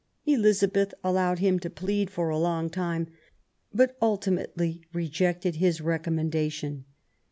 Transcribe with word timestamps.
Elizabeth 0.25 0.95
allowed 1.03 1.37
him 1.37 1.59
to 1.59 1.69
plead 1.69 2.09
for 2.09 2.29
a 2.29 2.37
long 2.39 2.71
time, 2.71 3.05
but 3.71 3.95
ultimately 4.01 4.81
rejected 4.91 5.57
his 5.57 5.79
recommendation. 5.79 6.85